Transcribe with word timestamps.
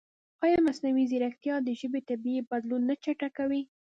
ایا 0.45 0.59
مصنوعي 0.67 1.03
ځیرکتیا 1.11 1.55
د 1.63 1.69
ژبې 1.79 2.01
طبیعي 2.09 2.41
بدلون 2.51 2.81
نه 2.89 2.95
چټکوي؟ 3.03 3.61